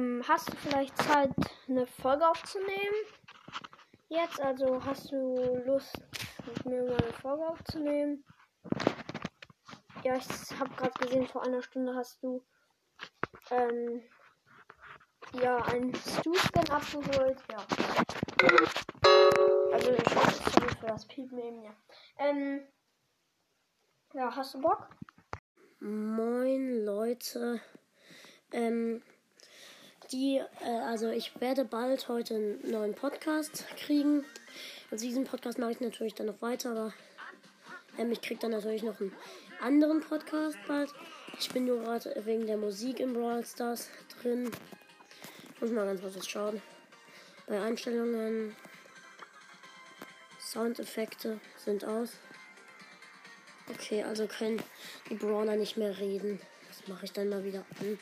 [0.00, 1.30] Ähm, hast du vielleicht Zeit,
[1.68, 2.94] eine Folge aufzunehmen?
[4.08, 5.94] Jetzt, also hast du Lust,
[6.46, 8.24] mit mir mal eine Folge aufzunehmen?
[10.02, 12.42] Ja, ich habe gerade gesehen, vor einer Stunde hast du
[13.50, 14.02] ähm,
[15.34, 17.38] ja einen Stu-Scan abgeholt.
[17.50, 17.66] Ja.
[19.70, 21.76] Also ich sorry für das Piepen eben, ja.
[22.16, 22.66] Ähm,
[24.14, 24.88] ja, hast du Bock?
[25.80, 27.60] Moin Leute.
[28.52, 29.02] Ähm,
[30.12, 34.24] die, äh, also ich werde bald heute einen neuen Podcast kriegen.
[34.90, 36.92] Also diesen Podcast mache ich natürlich dann noch weiter, aber
[37.98, 39.12] ähm, ich kriege dann natürlich noch einen
[39.60, 40.90] anderen Podcast bald.
[41.38, 43.88] Ich bin nur gerade wegen der Musik in Brawl Stars
[44.20, 44.50] drin.
[45.60, 46.60] Muss mal ganz kurz schauen.
[47.46, 48.56] Bei Einstellungen.
[50.40, 52.10] Soundeffekte sind aus.
[53.68, 54.60] Okay, also können
[55.08, 56.40] die Brawler nicht mehr reden.
[56.68, 57.98] Das mache ich dann mal wieder an.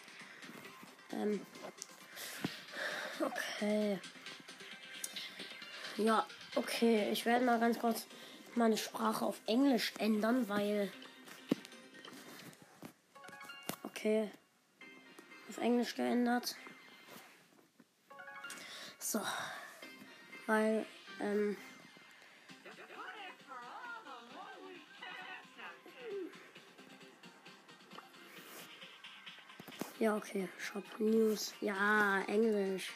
[1.12, 1.40] Ähm,
[3.20, 3.98] okay.
[5.96, 7.10] Ja, okay.
[7.10, 8.06] Ich werde mal ganz kurz
[8.54, 10.92] meine Sprache auf Englisch ändern, weil.
[13.82, 14.30] Okay.
[15.48, 16.56] Auf Englisch geändert.
[18.98, 19.20] So.
[20.46, 20.86] Weil,
[21.20, 21.56] ähm.
[29.98, 30.48] Ja, okay.
[30.58, 31.52] Shop News.
[31.60, 32.92] Ja, Englisch.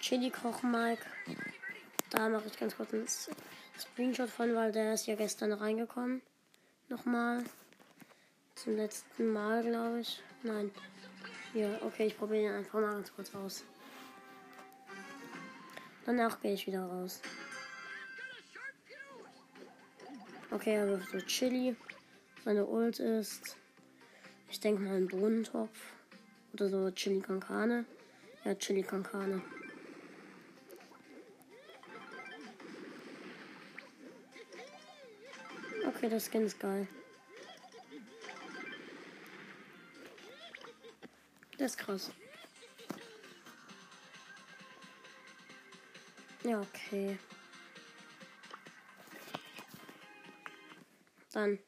[0.00, 1.04] Chili Koch Mike.
[2.10, 3.08] Da mache ich ganz kurz einen
[3.78, 6.22] Screenshot von, weil der ist ja gestern reingekommen.
[6.88, 7.44] Nochmal.
[8.54, 10.22] Zum letzten Mal, glaube ich.
[10.42, 10.70] Nein.
[11.54, 13.64] Ja, okay, ich probiere ihn einfach mal ganz kurz aus.
[16.06, 17.20] Danach gehe ich wieder raus.
[20.50, 21.76] Okay, er wirft so Chili.
[22.42, 23.56] Seine Ult ist,
[24.48, 25.78] ich denke mal, ein Bohnentopf.
[26.54, 27.84] Oder so Chili con Carne.
[28.44, 29.42] Ja, Chili con Carne.
[35.86, 36.88] Okay, das Skin ist geil.
[41.58, 42.10] Das ist krass.
[46.44, 47.18] Ja, okay.
[51.32, 51.58] Dann.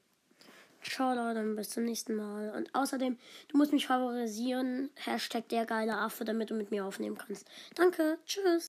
[0.83, 2.51] Ciao Leute, bis zum nächsten Mal.
[2.51, 4.91] Und außerdem, du musst mich favorisieren.
[4.97, 7.47] Hashtag der geile Affe, damit du mit mir aufnehmen kannst.
[7.75, 8.59] Danke, tschüss.